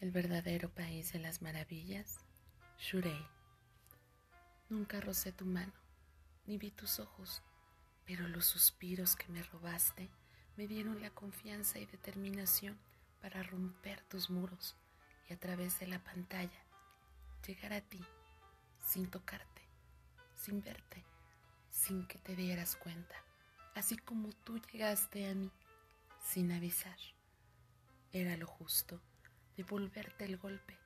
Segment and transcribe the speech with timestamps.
[0.00, 2.20] El verdadero país de las maravillas,
[2.78, 3.26] Shurei.
[4.68, 5.72] Nunca rocé tu mano,
[6.46, 7.42] ni vi tus ojos,
[8.06, 10.08] pero los suspiros que me robaste
[10.56, 12.78] me dieron la confianza y determinación
[13.20, 14.76] para romper tus muros
[15.28, 16.62] y a través de la pantalla
[17.44, 18.00] llegar a ti
[18.78, 19.62] sin tocarte,
[20.36, 21.04] sin verte,
[21.70, 23.16] sin que te dieras cuenta,
[23.74, 25.50] así como tú llegaste a mí
[26.22, 26.98] sin avisar.
[28.12, 29.00] Era lo justo
[29.58, 30.78] devolverte el golpe.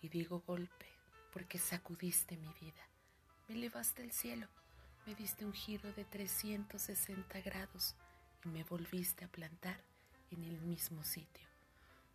[0.00, 0.86] Y digo golpe
[1.32, 2.82] porque sacudiste mi vida.
[3.46, 4.48] Me elevaste el cielo,
[5.06, 7.94] me diste un giro de 360 grados
[8.42, 9.78] y me volviste a plantar
[10.30, 11.46] en el mismo sitio.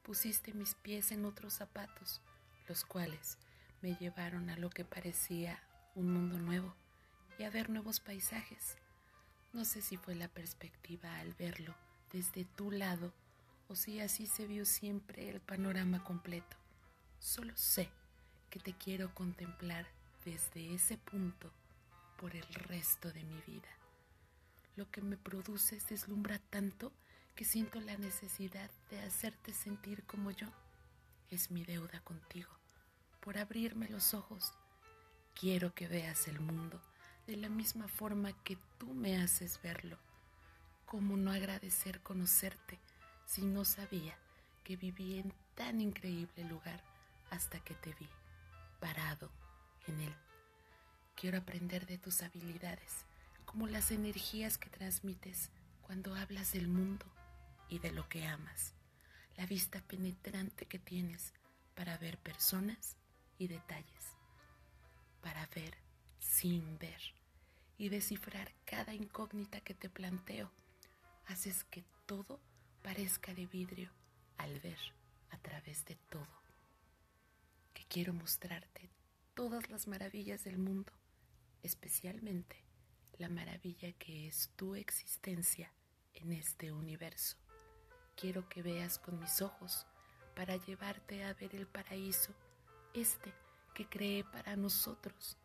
[0.02, 2.20] Pusiste mis pies en otros zapatos,
[2.68, 3.38] los cuales
[3.84, 5.62] me llevaron a lo que parecía
[5.94, 6.76] un mundo nuevo
[7.38, 8.76] y a ver nuevos paisajes.
[9.54, 11.76] No sé si fue la perspectiva al verlo
[12.12, 13.14] desde tu lado
[13.72, 16.58] o si así se vio siempre el panorama completo.
[17.20, 17.90] Solo sé
[18.50, 19.88] que te quiero contemplar
[20.26, 21.50] desde ese punto
[22.18, 23.70] por el resto de mi vida.
[24.76, 26.92] Lo que me produces deslumbra tanto
[27.34, 30.48] que siento la necesidad de hacerte sentir como yo.
[31.30, 32.52] Es mi deuda contigo,
[33.22, 34.52] por abrirme los ojos.
[35.40, 36.82] Quiero que veas el mundo
[37.26, 39.98] de la misma forma que tú me haces verlo.
[40.86, 42.78] ¿Cómo no agradecer conocerte?
[43.32, 44.14] Si no sabía
[44.66, 46.84] que vivía en tan increíble lugar
[47.30, 48.10] hasta que te vi
[48.82, 49.32] parado
[49.88, 50.14] en él.
[51.16, 53.06] Quiero aprender de tus habilidades,
[53.46, 55.50] como las energías que transmites
[55.82, 57.06] cuando hablas del mundo
[57.70, 58.74] y de lo que amas,
[59.38, 61.34] la vista penetrante que tienes
[61.74, 62.98] para ver personas
[63.38, 64.18] y detalles,
[65.22, 65.78] para ver
[66.20, 67.02] sin ver
[67.78, 70.52] y descifrar cada incógnita que te planteo.
[71.28, 72.42] Haces que todo
[72.82, 73.92] parezca de vidrio
[74.38, 74.80] al ver
[75.30, 76.42] a través de todo.
[77.74, 78.90] Que quiero mostrarte
[79.34, 80.92] todas las maravillas del mundo,
[81.64, 82.64] especialmente
[83.18, 85.72] la maravilla que es tu existencia
[86.14, 87.38] en este universo.
[88.16, 89.86] Quiero que veas con mis ojos
[90.36, 92.34] para llevarte a ver el paraíso,
[92.94, 93.34] este
[93.74, 95.38] que creé para nosotros,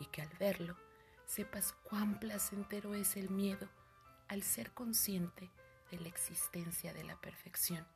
[0.00, 0.76] y que al verlo
[1.26, 3.68] sepas cuán placentero es el miedo
[4.28, 5.50] al ser consciente
[5.98, 7.86] la existencia de la perfección.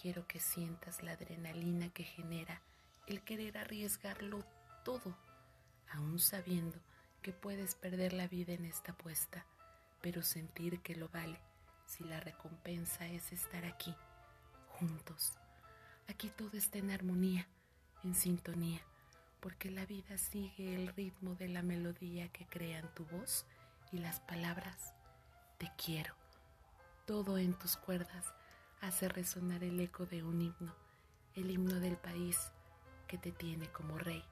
[0.00, 2.62] Quiero que sientas la adrenalina que genera
[3.06, 4.44] el querer arriesgarlo
[4.84, 5.16] todo,
[5.90, 6.78] aún sabiendo
[7.22, 9.44] que puedes perder la vida en esta apuesta,
[10.00, 11.40] pero sentir que lo vale
[11.86, 13.94] si la recompensa es estar aquí,
[14.68, 15.32] juntos.
[16.08, 17.46] Aquí todo está en armonía,
[18.04, 18.80] en sintonía,
[19.40, 23.44] porque la vida sigue el ritmo de la melodía que crean tu voz
[23.92, 24.94] y las palabras.
[25.58, 26.14] Te quiero
[27.10, 28.24] todo en tus cuerdas
[28.80, 30.72] hace resonar el eco de un himno,
[31.34, 32.52] el himno del país
[33.08, 34.22] que te tiene como rey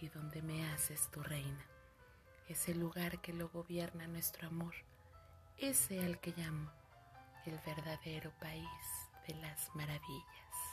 [0.00, 1.66] y donde me haces tu reina.
[2.48, 4.72] Ese lugar que lo gobierna nuestro amor,
[5.58, 6.70] ese al que llamo
[7.44, 8.68] el verdadero país
[9.26, 10.71] de las maravillas.